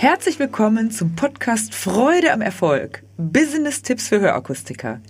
Herzlich 0.00 0.38
willkommen 0.38 0.92
zum 0.92 1.16
Podcast 1.16 1.74
Freude 1.74 2.32
am 2.32 2.40
Erfolg. 2.40 3.02
Business-Tipps 3.16 4.06
für 4.06 4.20
Hörakustiker. 4.20 5.00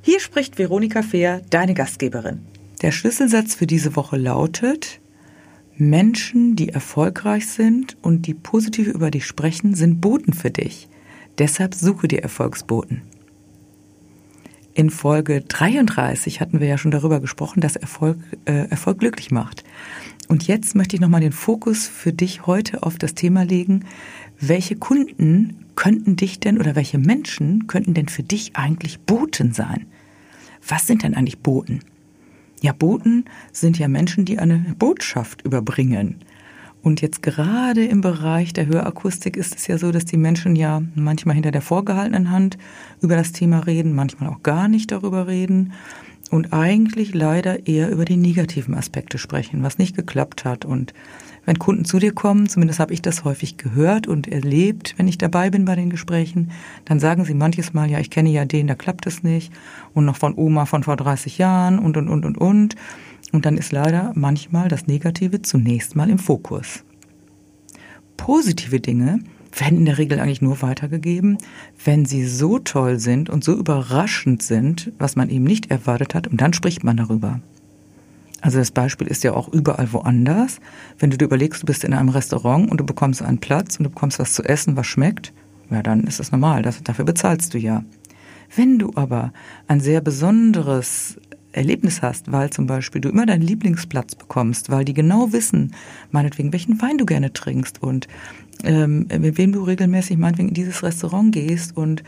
Hier 0.00 0.20
spricht 0.20 0.56
Veronika 0.56 1.02
Fehr, 1.02 1.42
deine 1.50 1.74
Gastgeberin. 1.74 2.46
Der 2.80 2.90
Schlüsselsatz 2.90 3.54
für 3.54 3.66
diese 3.66 3.94
Woche 3.94 4.16
lautet, 4.16 5.00
Menschen, 5.76 6.56
die 6.56 6.70
erfolgreich 6.70 7.46
sind 7.46 7.98
und 8.00 8.26
die 8.26 8.32
positiv 8.32 8.88
über 8.88 9.10
dich 9.10 9.26
sprechen, 9.26 9.74
sind 9.74 10.00
Boten 10.00 10.32
für 10.32 10.50
dich. 10.50 10.88
Deshalb 11.36 11.74
suche 11.74 12.08
dir 12.08 12.22
Erfolgsboten. 12.22 13.02
In 14.72 14.88
Folge 14.88 15.42
33 15.42 16.40
hatten 16.40 16.58
wir 16.58 16.68
ja 16.68 16.78
schon 16.78 16.90
darüber 16.90 17.20
gesprochen, 17.20 17.60
dass 17.60 17.76
Erfolg, 17.76 18.16
äh, 18.46 18.66
Erfolg 18.70 19.00
glücklich 19.00 19.30
macht. 19.30 19.62
Und 20.28 20.46
jetzt 20.46 20.74
möchte 20.74 20.94
ich 20.94 21.00
nochmal 21.00 21.22
den 21.22 21.32
Fokus 21.32 21.88
für 21.88 22.12
dich 22.12 22.46
heute 22.46 22.82
auf 22.82 22.98
das 22.98 23.14
Thema 23.14 23.44
legen, 23.44 23.84
welche 24.38 24.76
Kunden 24.76 25.64
könnten 25.74 26.16
dich 26.16 26.38
denn 26.38 26.58
oder 26.58 26.76
welche 26.76 26.98
Menschen 26.98 27.66
könnten 27.66 27.94
denn 27.94 28.08
für 28.08 28.22
dich 28.22 28.54
eigentlich 28.54 29.00
Boten 29.00 29.52
sein? 29.52 29.86
Was 30.66 30.86
sind 30.86 31.02
denn 31.02 31.14
eigentlich 31.14 31.38
Boten? 31.38 31.80
Ja, 32.60 32.72
Boten 32.72 33.24
sind 33.52 33.78
ja 33.78 33.88
Menschen, 33.88 34.26
die 34.26 34.38
eine 34.38 34.58
Botschaft 34.78 35.42
überbringen. 35.46 36.16
Und 36.82 37.00
jetzt 37.00 37.22
gerade 37.22 37.84
im 37.86 38.02
Bereich 38.02 38.52
der 38.52 38.66
Hörakustik 38.66 39.36
ist 39.36 39.56
es 39.56 39.66
ja 39.66 39.78
so, 39.78 39.92
dass 39.92 40.04
die 40.04 40.16
Menschen 40.16 40.56
ja 40.56 40.82
manchmal 40.94 41.34
hinter 41.36 41.52
der 41.52 41.62
vorgehaltenen 41.62 42.30
Hand 42.30 42.58
über 43.00 43.16
das 43.16 43.32
Thema 43.32 43.60
reden, 43.60 43.94
manchmal 43.94 44.28
auch 44.28 44.42
gar 44.42 44.68
nicht 44.68 44.92
darüber 44.92 45.26
reden 45.26 45.72
und 46.30 46.52
eigentlich 46.52 47.14
leider 47.14 47.66
eher 47.66 47.90
über 47.90 48.04
die 48.04 48.16
negativen 48.16 48.74
Aspekte 48.74 49.18
sprechen, 49.18 49.62
was 49.62 49.78
nicht 49.78 49.96
geklappt 49.96 50.44
hat. 50.44 50.64
Und 50.64 50.92
wenn 51.46 51.58
Kunden 51.58 51.84
zu 51.84 51.98
dir 51.98 52.12
kommen, 52.12 52.48
zumindest 52.48 52.80
habe 52.80 52.92
ich 52.92 53.00
das 53.00 53.24
häufig 53.24 53.56
gehört 53.56 54.06
und 54.06 54.28
erlebt, 54.28 54.94
wenn 54.98 55.08
ich 55.08 55.16
dabei 55.16 55.50
bin 55.50 55.64
bei 55.64 55.74
den 55.74 55.90
Gesprächen, 55.90 56.50
dann 56.84 57.00
sagen 57.00 57.24
sie 57.24 57.34
manches 57.34 57.72
Mal, 57.72 57.90
ja, 57.90 57.98
ich 57.98 58.10
kenne 58.10 58.30
ja 58.30 58.44
den, 58.44 58.66
da 58.66 58.74
klappt 58.74 59.06
es 59.06 59.22
nicht 59.22 59.52
und 59.94 60.04
noch 60.04 60.16
von 60.16 60.34
Oma 60.36 60.66
von 60.66 60.82
vor 60.82 60.96
30 60.96 61.38
Jahren 61.38 61.78
und, 61.78 61.96
und, 61.96 62.08
und, 62.08 62.24
und, 62.24 62.38
und. 62.38 62.74
Und 63.32 63.46
dann 63.46 63.56
ist 63.56 63.72
leider 63.72 64.12
manchmal 64.14 64.68
das 64.68 64.86
Negative 64.86 65.42
zunächst 65.42 65.96
mal 65.96 66.08
im 66.08 66.18
Fokus. 66.18 66.84
Positive 68.16 68.80
Dinge 68.80 69.20
werden 69.60 69.78
in 69.78 69.84
der 69.84 69.98
Regel 69.98 70.20
eigentlich 70.20 70.42
nur 70.42 70.62
weitergegeben, 70.62 71.38
wenn 71.84 72.04
sie 72.04 72.26
so 72.26 72.58
toll 72.58 72.98
sind 72.98 73.30
und 73.30 73.44
so 73.44 73.54
überraschend 73.54 74.42
sind, 74.42 74.92
was 74.98 75.16
man 75.16 75.30
eben 75.30 75.44
nicht 75.44 75.70
erwartet 75.70 76.14
hat, 76.14 76.26
und 76.26 76.40
dann 76.40 76.52
spricht 76.52 76.84
man 76.84 76.96
darüber. 76.96 77.40
Also 78.40 78.58
das 78.58 78.70
Beispiel 78.70 79.08
ist 79.08 79.24
ja 79.24 79.34
auch 79.34 79.48
überall 79.48 79.92
woanders. 79.92 80.60
Wenn 80.98 81.10
du 81.10 81.18
dir 81.18 81.24
überlegst, 81.24 81.62
du 81.62 81.66
bist 81.66 81.82
in 81.82 81.92
einem 81.92 82.08
Restaurant 82.08 82.70
und 82.70 82.78
du 82.78 82.86
bekommst 82.86 83.20
einen 83.20 83.38
Platz 83.38 83.76
und 83.76 83.84
du 83.84 83.90
bekommst 83.90 84.18
was 84.20 84.34
zu 84.34 84.44
essen, 84.44 84.76
was 84.76 84.86
schmeckt, 84.86 85.32
ja, 85.70 85.82
dann 85.82 86.04
ist 86.04 86.20
das 86.20 86.32
normal, 86.32 86.62
das, 86.62 86.82
dafür 86.82 87.04
bezahlst 87.04 87.52
du 87.52 87.58
ja. 87.58 87.84
Wenn 88.54 88.78
du 88.78 88.92
aber 88.94 89.32
ein 89.66 89.80
sehr 89.80 90.00
besonderes 90.00 91.18
Erlebnis 91.52 92.02
hast, 92.02 92.30
weil 92.30 92.50
zum 92.50 92.66
Beispiel 92.66 93.00
du 93.00 93.08
immer 93.08 93.26
deinen 93.26 93.42
Lieblingsplatz 93.42 94.14
bekommst, 94.14 94.70
weil 94.70 94.84
die 94.84 94.94
genau 94.94 95.32
wissen, 95.32 95.74
meinetwegen, 96.10 96.52
welchen 96.52 96.80
Wein 96.82 96.98
du 96.98 97.06
gerne 97.06 97.32
trinkst 97.32 97.82
und 97.82 98.08
ähm, 98.64 99.06
mit 99.18 99.38
wem 99.38 99.52
du 99.52 99.62
regelmäßig 99.62 100.18
meinetwegen 100.18 100.48
in 100.48 100.54
dieses 100.54 100.82
Restaurant 100.82 101.32
gehst 101.32 101.76
und 101.76 102.02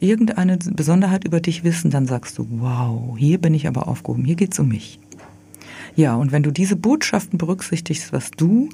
irgendeine 0.00 0.56
Besonderheit 0.56 1.24
über 1.24 1.40
dich 1.40 1.64
wissen, 1.64 1.90
dann 1.90 2.06
sagst 2.06 2.38
du, 2.38 2.46
wow, 2.50 3.16
hier 3.18 3.38
bin 3.38 3.54
ich 3.54 3.66
aber 3.66 3.88
aufgehoben, 3.88 4.24
hier 4.24 4.36
geht's 4.36 4.58
um 4.58 4.68
mich. 4.68 5.00
Ja, 5.94 6.14
und 6.14 6.30
wenn 6.30 6.42
du 6.42 6.50
diese 6.50 6.76
Botschaften 6.76 7.38
berücksichtigst, 7.38 8.12
was 8.12 8.30
du 8.30 8.68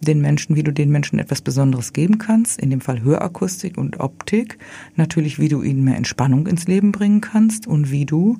den 0.00 0.20
Menschen, 0.20 0.56
wie 0.56 0.64
du 0.64 0.72
den 0.72 0.90
Menschen 0.90 1.18
etwas 1.18 1.40
Besonderes 1.40 1.92
geben 1.92 2.18
kannst, 2.18 2.60
in 2.60 2.70
dem 2.70 2.80
Fall 2.80 3.02
Hörakustik 3.02 3.78
und 3.78 4.00
Optik, 4.00 4.58
natürlich 4.96 5.38
wie 5.38 5.48
du 5.48 5.62
ihnen 5.62 5.84
mehr 5.84 5.96
Entspannung 5.96 6.46
ins 6.46 6.66
Leben 6.66 6.92
bringen 6.92 7.20
kannst 7.20 7.66
und 7.66 7.90
wie 7.90 8.04
du 8.04 8.38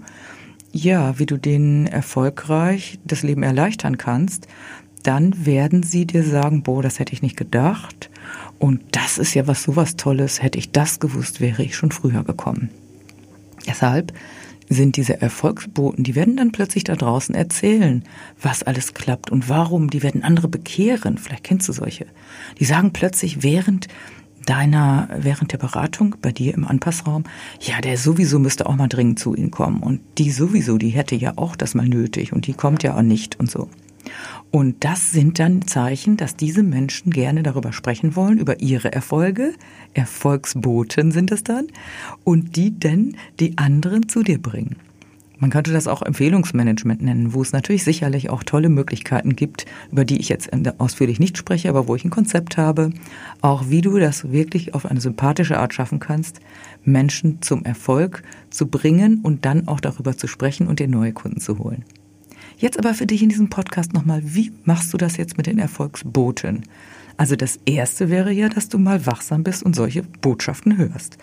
ja, 0.74 1.18
wie 1.18 1.26
du 1.26 1.38
denen 1.38 1.86
erfolgreich 1.86 2.98
das 3.04 3.22
Leben 3.22 3.42
erleichtern 3.42 3.96
kannst, 3.96 4.48
dann 5.04 5.46
werden 5.46 5.82
sie 5.82 6.06
dir 6.06 6.24
sagen, 6.24 6.62
boah, 6.62 6.82
das 6.82 6.98
hätte 6.98 7.12
ich 7.12 7.22
nicht 7.22 7.36
gedacht. 7.36 8.10
Und 8.58 8.82
das 8.92 9.18
ist 9.18 9.34
ja 9.34 9.46
was 9.46 9.62
sowas 9.62 9.96
Tolles. 9.96 10.42
Hätte 10.42 10.58
ich 10.58 10.72
das 10.72 10.98
gewusst, 10.98 11.40
wäre 11.40 11.62
ich 11.62 11.76
schon 11.76 11.92
früher 11.92 12.24
gekommen. 12.24 12.70
Deshalb 13.66 14.12
sind 14.68 14.96
diese 14.96 15.20
Erfolgsboten, 15.20 16.04
die 16.04 16.14
werden 16.14 16.36
dann 16.36 16.50
plötzlich 16.50 16.84
da 16.84 16.96
draußen 16.96 17.34
erzählen, 17.34 18.02
was 18.40 18.62
alles 18.62 18.94
klappt 18.94 19.30
und 19.30 19.48
warum. 19.48 19.90
Die 19.90 20.02
werden 20.02 20.24
andere 20.24 20.48
bekehren. 20.48 21.18
Vielleicht 21.18 21.44
kennst 21.44 21.68
du 21.68 21.72
solche. 21.72 22.06
Die 22.58 22.64
sagen 22.64 22.92
plötzlich, 22.92 23.42
während 23.42 23.88
deiner, 24.44 25.08
während 25.16 25.52
der 25.52 25.58
Beratung 25.58 26.16
bei 26.20 26.32
dir 26.32 26.54
im 26.54 26.66
Anpassraum, 26.66 27.24
ja, 27.60 27.80
der 27.80 27.96
sowieso 27.98 28.38
müsste 28.38 28.66
auch 28.66 28.76
mal 28.76 28.88
dringend 28.88 29.18
zu 29.18 29.34
Ihnen 29.34 29.50
kommen. 29.50 29.82
Und 29.82 30.00
die 30.18 30.30
sowieso, 30.30 30.78
die 30.78 30.90
hätte 30.90 31.14
ja 31.14 31.32
auch 31.36 31.56
das 31.56 31.74
mal 31.74 31.88
nötig 31.88 32.32
und 32.32 32.46
die 32.46 32.54
kommt 32.54 32.82
ja 32.82 32.96
auch 32.96 33.02
nicht 33.02 33.38
und 33.40 33.50
so. 33.50 33.68
Und 34.50 34.84
das 34.84 35.10
sind 35.10 35.38
dann 35.40 35.66
Zeichen, 35.66 36.16
dass 36.16 36.36
diese 36.36 36.62
Menschen 36.62 37.10
gerne 37.10 37.42
darüber 37.42 37.72
sprechen 37.72 38.14
wollen, 38.14 38.38
über 38.38 38.60
ihre 38.60 38.92
Erfolge. 38.92 39.54
Erfolgsboten 39.94 41.10
sind 41.10 41.32
es 41.32 41.42
dann. 41.42 41.66
Und 42.22 42.54
die 42.56 42.70
denn 42.70 43.16
die 43.40 43.58
anderen 43.58 44.08
zu 44.08 44.22
dir 44.22 44.40
bringen. 44.40 44.76
Man 45.44 45.50
könnte 45.50 45.74
das 45.74 45.88
auch 45.88 46.00
Empfehlungsmanagement 46.00 47.02
nennen, 47.02 47.34
wo 47.34 47.42
es 47.42 47.52
natürlich 47.52 47.84
sicherlich 47.84 48.30
auch 48.30 48.44
tolle 48.44 48.70
Möglichkeiten 48.70 49.36
gibt, 49.36 49.66
über 49.92 50.06
die 50.06 50.18
ich 50.18 50.30
jetzt 50.30 50.48
ausführlich 50.78 51.20
nicht 51.20 51.36
spreche, 51.36 51.68
aber 51.68 51.86
wo 51.86 51.94
ich 51.94 52.02
ein 52.02 52.10
Konzept 52.10 52.56
habe, 52.56 52.92
auch 53.42 53.68
wie 53.68 53.82
du 53.82 53.98
das 53.98 54.32
wirklich 54.32 54.72
auf 54.72 54.86
eine 54.86 55.02
sympathische 55.02 55.58
Art 55.58 55.74
schaffen 55.74 56.00
kannst, 56.00 56.40
Menschen 56.82 57.42
zum 57.42 57.62
Erfolg 57.66 58.22
zu 58.48 58.68
bringen 58.68 59.20
und 59.22 59.44
dann 59.44 59.68
auch 59.68 59.80
darüber 59.80 60.16
zu 60.16 60.28
sprechen 60.28 60.66
und 60.66 60.78
dir 60.78 60.88
neue 60.88 61.12
Kunden 61.12 61.40
zu 61.40 61.58
holen. 61.58 61.84
Jetzt 62.56 62.78
aber 62.78 62.94
für 62.94 63.04
dich 63.04 63.22
in 63.22 63.28
diesem 63.28 63.50
Podcast 63.50 63.92
nochmal, 63.92 64.22
wie 64.24 64.50
machst 64.64 64.94
du 64.94 64.96
das 64.96 65.18
jetzt 65.18 65.36
mit 65.36 65.46
den 65.46 65.58
Erfolgsboten? 65.58 66.62
Also 67.18 67.36
das 67.36 67.60
erste 67.66 68.08
wäre 68.08 68.32
ja, 68.32 68.48
dass 68.48 68.70
du 68.70 68.78
mal 68.78 69.04
wachsam 69.04 69.44
bist 69.44 69.62
und 69.62 69.76
solche 69.76 70.04
Botschaften 70.22 70.78
hörst. 70.78 71.18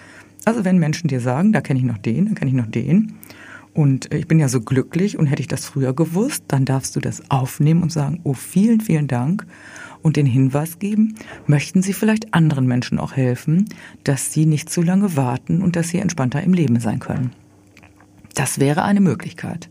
Also 0.46 0.64
wenn 0.64 0.78
Menschen 0.78 1.08
dir 1.08 1.22
sagen, 1.22 1.54
da 1.54 1.62
kenne 1.62 1.80
ich 1.80 1.86
noch 1.86 1.98
den, 1.98 2.28
da 2.28 2.34
kenne 2.36 2.52
ich 2.52 2.58
noch 2.58 2.68
den, 2.68 3.14
und 3.74 4.14
ich 4.14 4.28
bin 4.28 4.40
ja 4.40 4.50
so 4.50 4.62
glücklich 4.62 5.18
und 5.18 5.28
hätte 5.28 5.42
ich 5.42 5.48
das 5.48 5.66
früher 5.66 5.94
gewusst, 5.94 6.44
dann 6.48 6.66
darfst 6.66 6.96
du 6.96 7.00
das 7.00 7.30
aufnehmen 7.32 7.84
und 7.84 7.92
sagen, 7.92 8.20
oh, 8.24 8.34
vielen, 8.34 8.82
vielen 8.82 9.08
Dank 9.08 9.46
und 10.02 10.18
den 10.18 10.26
Hinweis 10.26 10.80
geben, 10.80 11.16
möchten 11.48 11.82
Sie 11.82 11.94
vielleicht 11.94 12.34
anderen 12.34 12.68
Menschen 12.68 13.00
auch 13.00 13.14
helfen, 13.14 13.66
dass 14.04 14.34
sie 14.34 14.46
nicht 14.46 14.70
zu 14.70 14.82
lange 14.82 15.16
warten 15.16 15.62
und 15.62 15.76
dass 15.76 15.90
sie 15.90 16.00
entspannter 16.00 16.42
im 16.44 16.54
Leben 16.54 16.80
sein 16.80 17.00
können. 17.00 17.32
Das 18.36 18.60
wäre 18.60 18.84
eine 18.84 19.02
Möglichkeit. 19.02 19.70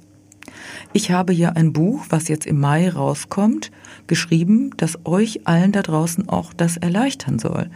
Ich 0.92 1.10
habe 1.10 1.32
hier 1.32 1.56
ein 1.56 1.72
Buch, 1.72 2.06
was 2.08 2.28
jetzt 2.28 2.46
im 2.46 2.60
Mai 2.60 2.88
rauskommt, 2.88 3.70
geschrieben, 4.06 4.70
das 4.76 4.98
euch 5.04 5.46
allen 5.46 5.72
da 5.72 5.82
draußen 5.82 6.28
auch 6.28 6.52
das 6.52 6.76
erleichtern 6.76 7.38
soll. 7.38 7.70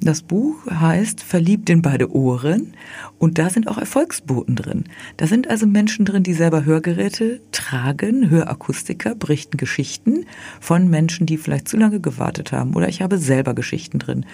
Das 0.00 0.22
Buch 0.22 0.66
heißt 0.66 1.22
Verliebt 1.22 1.70
in 1.70 1.80
beide 1.80 2.14
Ohren 2.14 2.74
und 3.18 3.38
da 3.38 3.48
sind 3.48 3.68
auch 3.68 3.78
Erfolgsboten 3.78 4.56
drin. 4.56 4.84
Da 5.16 5.26
sind 5.26 5.48
also 5.48 5.66
Menschen 5.66 6.04
drin, 6.04 6.22
die 6.22 6.34
selber 6.34 6.64
Hörgeräte 6.64 7.40
tragen, 7.52 8.28
Hörakustiker, 8.28 9.14
berichten 9.14 9.56
Geschichten 9.56 10.26
von 10.60 10.88
Menschen, 10.88 11.26
die 11.26 11.38
vielleicht 11.38 11.68
zu 11.68 11.76
lange 11.76 12.00
gewartet 12.00 12.52
haben 12.52 12.74
oder 12.74 12.88
ich 12.88 13.00
habe 13.00 13.18
selber 13.18 13.54
Geschichten 13.54 13.98
drin, 13.98 14.26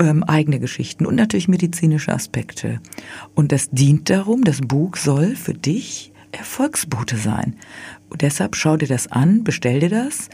ähm, 0.00 0.22
eigene 0.24 0.60
Geschichten 0.60 1.06
und 1.06 1.14
natürlich 1.14 1.48
medizinische 1.48 2.12
Aspekte. 2.12 2.80
Und 3.34 3.52
das 3.52 3.70
dient 3.70 4.10
darum, 4.10 4.44
das 4.44 4.60
Buch 4.60 4.96
soll 4.96 5.36
für 5.36 5.54
dich 5.54 6.12
Erfolgsbote 6.32 7.16
sein. 7.16 7.56
Und 8.08 8.22
deshalb 8.22 8.56
schau 8.56 8.76
dir 8.76 8.88
das 8.88 9.08
an, 9.08 9.44
bestell 9.44 9.80
dir 9.80 9.90
das. 9.90 10.28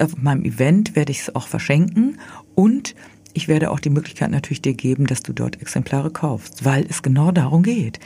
Auf 0.00 0.16
meinem 0.16 0.44
Event 0.44 0.96
werde 0.96 1.12
ich 1.12 1.20
es 1.20 1.34
auch 1.34 1.46
verschenken 1.48 2.18
und 2.54 2.94
ich 3.34 3.48
werde 3.48 3.70
auch 3.70 3.80
die 3.80 3.90
Möglichkeit 3.90 4.30
natürlich 4.30 4.62
dir 4.62 4.74
geben, 4.74 5.06
dass 5.06 5.22
du 5.22 5.32
dort 5.32 5.60
Exemplare 5.60 6.10
kaufst, 6.10 6.64
weil 6.64 6.86
es 6.88 7.02
genau 7.02 7.32
darum 7.32 7.62
geht 7.62 8.00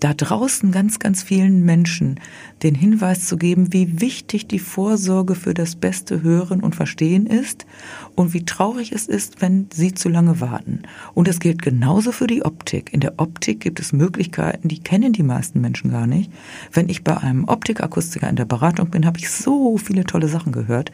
da 0.00 0.12
draußen 0.12 0.72
ganz, 0.72 0.98
ganz 0.98 1.22
vielen 1.22 1.64
Menschen 1.64 2.20
den 2.62 2.74
Hinweis 2.74 3.26
zu 3.26 3.36
geben, 3.36 3.72
wie 3.72 4.00
wichtig 4.00 4.46
die 4.46 4.58
Vorsorge 4.58 5.34
für 5.34 5.54
das 5.54 5.76
beste 5.76 6.22
Hören 6.22 6.60
und 6.60 6.74
Verstehen 6.74 7.26
ist 7.26 7.66
und 8.14 8.34
wie 8.34 8.44
traurig 8.44 8.92
es 8.92 9.06
ist, 9.06 9.40
wenn 9.40 9.68
sie 9.72 9.94
zu 9.94 10.08
lange 10.08 10.40
warten. 10.40 10.82
Und 11.14 11.28
es 11.28 11.40
gilt 11.40 11.62
genauso 11.62 12.12
für 12.12 12.26
die 12.26 12.44
Optik. 12.44 12.92
In 12.92 13.00
der 13.00 13.14
Optik 13.16 13.60
gibt 13.60 13.80
es 13.80 13.92
Möglichkeiten, 13.92 14.68
die 14.68 14.80
kennen 14.80 15.12
die 15.12 15.22
meisten 15.22 15.60
Menschen 15.60 15.90
gar 15.90 16.06
nicht. 16.06 16.30
Wenn 16.72 16.88
ich 16.88 17.02
bei 17.02 17.16
einem 17.16 17.44
Optikakustiker 17.44 18.28
in 18.28 18.36
der 18.36 18.44
Beratung 18.44 18.90
bin, 18.90 19.06
habe 19.06 19.18
ich 19.18 19.30
so 19.30 19.78
viele 19.78 20.04
tolle 20.04 20.28
Sachen 20.28 20.52
gehört 20.52 20.92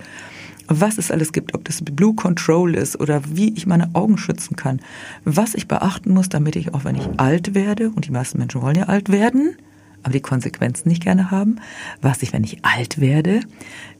was 0.69 0.99
es 0.99 1.11
alles 1.11 1.33
gibt, 1.33 1.55
ob 1.55 1.65
das 1.65 1.83
Blue 1.83 2.15
Control 2.15 2.75
ist 2.75 2.99
oder 3.01 3.23
wie 3.29 3.53
ich 3.55 3.67
meine 3.67 3.95
Augen 3.95 4.19
schützen 4.19 4.57
kann, 4.57 4.81
was 5.25 5.55
ich 5.55 5.69
beachten 5.69 6.13
muss, 6.13 6.29
damit 6.29 6.57
ich 6.57 6.75
auch 6.75 6.85
wenn 6.85 6.97
ich 6.97 7.09
alt 7.19 7.55
werde, 7.55 7.91
und 7.91 8.07
die 8.07 8.13
meisten 8.13 8.39
Menschen 8.39 8.63
wollen 8.63 8.77
ja 8.77 8.85
alt 8.85 9.11
werden, 9.11 9.57
aber 10.03 10.13
die 10.13 10.21
Konsequenzen 10.21 10.89
nicht 10.89 11.03
gerne 11.03 11.31
haben, 11.31 11.57
was 12.01 12.23
ich, 12.23 12.33
wenn 12.33 12.45
ich 12.45 12.65
alt 12.65 13.01
werde, 13.01 13.41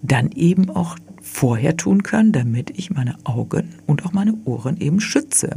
dann 0.03 0.31
eben 0.33 0.71
auch 0.71 0.97
vorher 1.21 1.77
tun 1.77 2.03
kann, 2.03 2.33
damit 2.33 2.77
ich 2.77 2.91
meine 2.91 3.17
Augen 3.25 3.71
und 3.87 4.05
auch 4.05 4.13
meine 4.13 4.35
Ohren 4.45 4.79
eben 4.79 5.01
schütze. 5.01 5.57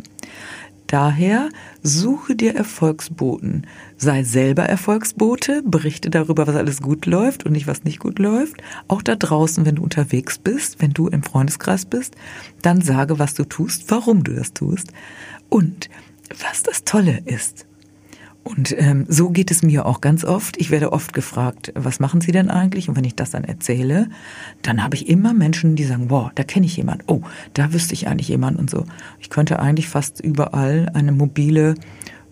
Daher 0.95 1.49
suche 1.83 2.37
dir 2.37 2.55
Erfolgsboten. 2.55 3.67
Sei 3.97 4.23
selber 4.23 4.63
Erfolgsbote, 4.63 5.61
berichte 5.61 6.09
darüber, 6.09 6.47
was 6.47 6.55
alles 6.55 6.81
gut 6.81 7.05
läuft 7.05 7.45
und 7.45 7.51
nicht, 7.51 7.67
was 7.67 7.83
nicht 7.83 7.99
gut 7.99 8.17
läuft. 8.17 8.63
Auch 8.87 9.01
da 9.01 9.17
draußen, 9.17 9.65
wenn 9.65 9.75
du 9.75 9.83
unterwegs 9.83 10.37
bist, 10.37 10.81
wenn 10.81 10.93
du 10.93 11.09
im 11.09 11.21
Freundeskreis 11.21 11.83
bist, 11.83 12.15
dann 12.61 12.81
sage, 12.81 13.19
was 13.19 13.33
du 13.33 13.43
tust, 13.43 13.91
warum 13.91 14.23
du 14.23 14.35
das 14.35 14.53
tust 14.53 14.93
und 15.49 15.89
was 16.29 16.63
das 16.63 16.85
Tolle 16.85 17.23
ist. 17.25 17.65
Und 18.45 18.75
ähm, 18.77 19.05
so 19.09 19.31
geht 19.31 19.49
es 19.49 19.63
mir 19.63 19.87
auch 19.87 20.01
ganz 20.01 20.23
oft. 20.23 20.57
Ich 20.57 20.69
werde 20.69 20.93
oft 20.93 21.13
gefragt, 21.13 21.73
was 21.73 21.99
machen 21.99 22.21
Sie 22.21 22.31
denn 22.31 22.51
eigentlich? 22.51 22.87
Und 22.87 22.95
wenn 22.95 23.03
ich 23.03 23.15
das 23.15 23.31
dann 23.31 23.43
erzähle, 23.43 24.07
dann 24.61 24.83
habe 24.83 24.95
ich 24.95 25.09
immer 25.09 25.33
Menschen, 25.33 25.75
die 25.75 25.83
sagen, 25.83 26.11
wow, 26.11 26.29
da 26.35 26.43
kenne 26.43 26.67
ich 26.67 26.77
jemanden. 26.77 27.05
Oh, 27.07 27.21
da 27.53 27.73
wüsste 27.73 27.95
ich 27.95 28.07
eigentlich 28.07 28.27
jemanden 28.27 28.59
und 28.59 28.69
so. 28.69 28.85
Ich 29.19 29.31
könnte 29.31 29.59
eigentlich 29.59 29.89
fast 29.89 30.19
überall 30.19 30.91
eine 30.93 31.11
mobile 31.11 31.73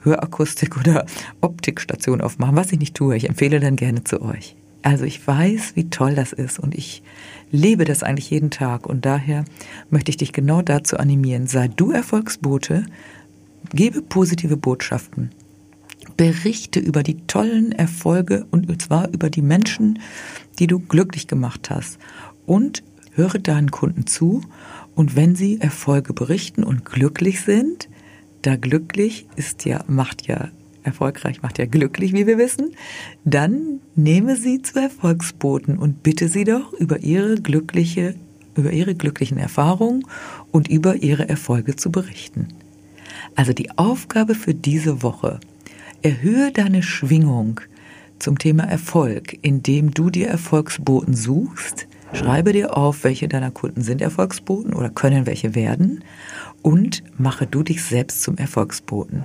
Hörakustik 0.02 0.78
oder 0.80 1.08
Optikstation 1.42 2.22
aufmachen, 2.22 2.56
was 2.56 2.72
ich 2.72 2.78
nicht 2.78 2.94
tue. 2.94 3.18
Ich 3.18 3.28
empfehle 3.28 3.60
dann 3.60 3.76
gerne 3.76 4.04
zu 4.04 4.22
euch. 4.22 4.56
Also 4.84 5.06
ich 5.06 5.26
weiß, 5.26 5.72
wie 5.74 5.90
toll 5.90 6.14
das 6.14 6.32
ist 6.32 6.60
und 6.60 6.76
ich 6.76 7.02
lebe 7.50 7.86
das 7.86 8.04
eigentlich 8.04 8.30
jeden 8.30 8.52
Tag 8.52 8.86
und 8.86 9.04
daher 9.04 9.46
möchte 9.90 10.12
ich 10.12 10.18
dich 10.18 10.32
genau 10.32 10.62
dazu 10.62 10.98
animieren. 10.98 11.48
Sei 11.48 11.70
du 11.70 11.92
Erfolgsbote, 11.92 12.86
gebe 13.74 14.04
positive 14.04 14.58
Botschaften 14.58 15.32
Berichte 16.18 16.80
über 16.80 17.04
die 17.04 17.26
tollen 17.28 17.72
Erfolge 17.72 18.46
und 18.52 18.82
zwar 18.82 19.10
über 19.10 19.30
die 19.30 19.42
Menschen, 19.42 20.00
die 20.60 20.68
du 20.68 20.80
glücklich 20.80 21.28
gemacht 21.28 21.70
hast. 21.70 22.00
Und 22.46 22.84
höre 23.12 23.40
deinen 23.40 23.72
Kunden 23.72 24.08
zu 24.08 24.42
und 24.96 25.16
wenn 25.16 25.36
sie 25.36 25.60
Erfolge 25.62 26.14
berichten 26.14 26.64
und 26.64 26.86
glücklich 26.86 27.42
sind, 27.42 27.90
da 28.42 28.56
glücklich 28.56 29.28
ist 29.36 29.66
ja, 29.66 29.84
macht 29.88 30.28
ja 30.28 30.50
erfolgreich, 30.84 31.42
macht 31.42 31.60
ja 31.60 31.66
glücklich, 31.66 32.14
wie 32.14 32.28
wir 32.28 32.38
wissen, 32.38 32.72
dann 33.24 33.80
nehme 33.96 34.36
sie 34.36 34.62
zu 34.62 34.80
Erfolgsboten 34.80 35.78
und 35.78 36.04
bitte 36.04 36.28
sie 36.28 36.44
doch 36.44 36.74
über 36.74 37.00
ihre 37.00 37.36
glückliche, 37.36 38.16
über 38.56 38.72
ihre 38.72 38.96
glücklichen 38.96 39.38
Erfahrungen 39.38 40.06
und 40.52 40.68
über 40.68 40.98
ihre 40.98 41.30
Erfolge 41.30 41.76
zu 41.76 41.92
berichten. 41.92 42.50
Also 43.36 43.54
die 43.54 43.78
Aufgabe 43.78 44.36
für 44.36 44.54
diese 44.54 45.02
Woche 45.02 45.40
Erhöhe 46.04 46.52
deine 46.52 46.84
Schwingung 46.84 47.62
zum 48.20 48.38
Thema 48.38 48.66
Erfolg, 48.66 49.38
indem 49.42 49.92
du 49.92 50.10
dir 50.10 50.28
Erfolgsboten 50.28 51.16
suchst. 51.16 51.88
Schreibe 52.12 52.52
dir 52.52 52.76
auf, 52.76 53.06
welche 53.06 53.30
deiner 53.30 53.52
Kunden 53.52 53.82
sind 53.82 54.02
Erfolgsboten 54.02 54.74
oder 54.74 54.90
können 54.90 55.26
welche 55.26 55.56
werden 55.56 56.04
und 56.62 57.04
mache 57.18 57.48
du 57.48 57.64
dich 57.64 57.86
selbst 57.86 58.22
zum 58.22 58.38
Erfolgsboten. 58.38 59.24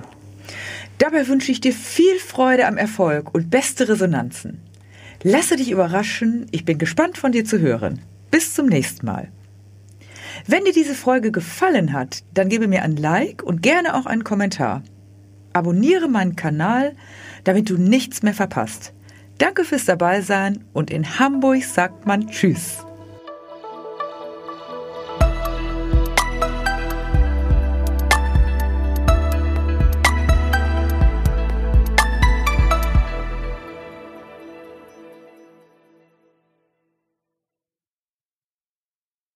Dabei 0.98 1.26
wünsche 1.26 1.50
ich 1.50 1.60
dir 1.60 1.72
viel 1.72 2.16
Freude 2.20 2.68
am 2.68 2.76
Erfolg 2.76 3.34
und 3.34 3.50
beste 3.50 3.88
Resonanzen. 3.88 4.60
Lasse 5.24 5.56
dich 5.56 5.72
überraschen, 5.72 6.46
ich 6.52 6.64
bin 6.64 6.78
gespannt 6.78 7.18
von 7.18 7.32
dir 7.32 7.44
zu 7.44 7.58
hören. 7.58 8.02
Bis 8.30 8.54
zum 8.54 8.66
nächsten 8.66 9.04
Mal. 9.04 9.32
Wenn 10.46 10.64
dir 10.64 10.72
diese 10.72 10.94
Folge 10.94 11.32
gefallen 11.32 11.92
hat, 11.92 12.22
dann 12.34 12.48
gebe 12.48 12.68
mir 12.68 12.82
ein 12.84 12.96
Like 12.96 13.42
und 13.42 13.64
gerne 13.64 13.96
auch 13.96 14.06
einen 14.06 14.22
Kommentar. 14.22 14.84
Abonniere 15.58 16.06
meinen 16.08 16.36
Kanal, 16.36 16.94
damit 17.42 17.68
du 17.68 17.76
nichts 17.76 18.22
mehr 18.22 18.32
verpasst. 18.32 18.92
Danke 19.38 19.64
fürs 19.64 19.86
Dabeisein 19.86 20.64
und 20.72 20.88
in 20.88 21.18
Hamburg 21.18 21.64
sagt 21.64 22.06
man 22.06 22.28
Tschüss. 22.28 22.87